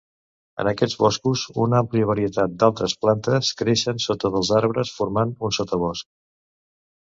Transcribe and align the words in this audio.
En 0.61 0.69
aquests 0.69 0.95
boscos, 1.03 1.43
una 1.65 1.77
àmplia 1.81 2.07
varietat 2.13 2.57
d'altres 2.65 2.97
plantes 3.05 3.53
creixen 3.61 4.03
sota 4.09 4.35
dels 4.39 4.53
arbres, 4.63 4.97
formant 4.99 5.39
un 5.51 5.57
sotabosc. 5.63 6.13